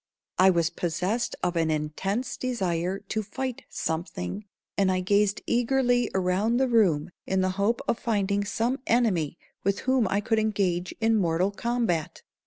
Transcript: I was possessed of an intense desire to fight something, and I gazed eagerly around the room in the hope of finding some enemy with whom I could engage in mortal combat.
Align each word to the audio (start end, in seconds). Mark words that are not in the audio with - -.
I 0.39 0.49
was 0.49 0.71
possessed 0.71 1.35
of 1.43 1.55
an 1.55 1.69
intense 1.69 2.35
desire 2.35 3.01
to 3.07 3.21
fight 3.21 3.65
something, 3.69 4.45
and 4.75 4.91
I 4.91 4.99
gazed 5.01 5.43
eagerly 5.45 6.09
around 6.15 6.57
the 6.57 6.67
room 6.67 7.11
in 7.27 7.41
the 7.41 7.51
hope 7.61 7.81
of 7.87 7.99
finding 7.99 8.43
some 8.43 8.79
enemy 8.87 9.37
with 9.63 9.81
whom 9.81 10.07
I 10.07 10.19
could 10.19 10.39
engage 10.39 10.91
in 11.01 11.15
mortal 11.17 11.51
combat. 11.51 12.23